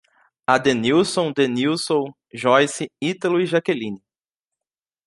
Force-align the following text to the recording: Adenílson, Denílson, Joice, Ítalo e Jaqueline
Adenílson, 0.47 1.31
Denílson, 1.31 2.11
Joice, 2.33 2.89
Ítalo 2.99 3.39
e 3.39 3.45
Jaqueline 3.45 4.01